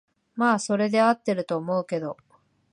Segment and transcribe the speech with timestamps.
[0.33, 2.17] まあそれで合ってると思うけど